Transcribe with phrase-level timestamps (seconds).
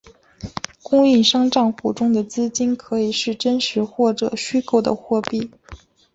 [0.81, 5.51] 供应商帐户中的资金可以是真实或者虚构的货币。